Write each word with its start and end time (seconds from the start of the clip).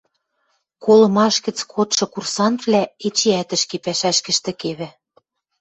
Колымаш 0.83 1.35
гӹц 1.45 1.57
кодшы 1.73 2.05
курсантвлӓ 2.13 2.81
эчеӓт 3.07 3.49
ӹшке 3.55 3.77
пӓшӓшкӹштӹ 3.85 4.51
кевӹ. 4.61 4.89